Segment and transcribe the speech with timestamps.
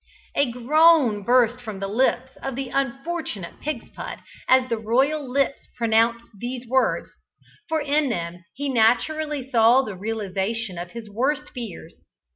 [0.35, 6.25] A groan burst from the lips of the unfortunate Pigspud as the royal lips pronounced
[6.35, 7.11] these words,
[7.69, 11.93] for in them he naturally saw the realisation of his worst fears.